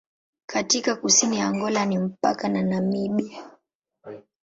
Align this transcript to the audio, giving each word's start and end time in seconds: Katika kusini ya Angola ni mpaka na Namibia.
Katika 0.45 0.95
kusini 0.95 1.39
ya 1.39 1.47
Angola 1.47 1.85
ni 1.85 1.97
mpaka 1.97 2.49
na 2.49 2.61
Namibia. 2.61 3.43